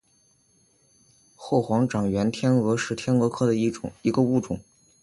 [1.35, 4.59] 后黄长喙天蛾是天蛾科的一个物种。